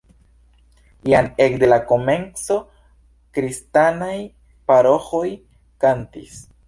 [1.09, 2.57] Jam ekde la komenco
[3.39, 4.17] kristanaj
[4.73, 5.27] paroĥoj
[5.85, 6.41] kantis.